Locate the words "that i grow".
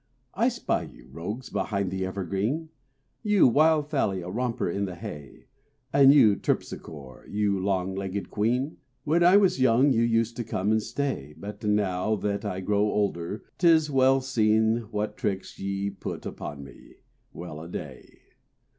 12.15-12.79